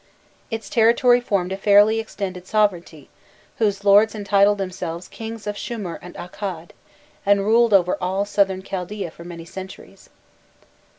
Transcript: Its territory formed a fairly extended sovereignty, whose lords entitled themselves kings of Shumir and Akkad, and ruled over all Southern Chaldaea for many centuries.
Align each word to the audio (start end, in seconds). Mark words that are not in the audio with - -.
Its 0.49 0.67
territory 0.67 1.21
formed 1.21 1.51
a 1.51 1.57
fairly 1.57 1.99
extended 1.99 2.47
sovereignty, 2.47 3.07
whose 3.59 3.85
lords 3.85 4.15
entitled 4.15 4.57
themselves 4.57 5.07
kings 5.07 5.45
of 5.45 5.55
Shumir 5.55 5.99
and 6.01 6.15
Akkad, 6.15 6.71
and 7.23 7.45
ruled 7.45 7.71
over 7.71 7.99
all 8.01 8.25
Southern 8.25 8.63
Chaldaea 8.63 9.11
for 9.11 9.23
many 9.23 9.45
centuries. 9.45 10.09